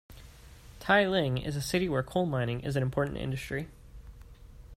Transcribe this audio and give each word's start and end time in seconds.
Tieling 0.79 1.37
is 1.37 1.55
a 1.55 1.61
city 1.61 1.87
where 1.87 2.01
coal 2.01 2.25
mining 2.25 2.61
is 2.61 2.75
an 2.75 2.81
important 2.81 3.17
industry. 3.17 3.67